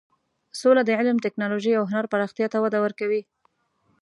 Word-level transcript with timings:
سوله 0.59 0.81
د 0.85 0.89
علم، 0.99 1.17
ټکنالوژۍ 1.25 1.71
او 1.75 1.83
هنر 1.91 2.05
پراختیا 2.13 2.47
ته 2.53 2.57
وده 2.63 2.79
ورکوي. 2.85 3.21